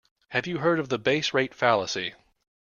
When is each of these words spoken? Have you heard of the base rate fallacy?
Have 0.29 0.47
you 0.47 0.57
heard 0.57 0.79
of 0.79 0.89
the 0.89 0.97
base 0.97 1.31
rate 1.31 1.53
fallacy? 1.53 2.15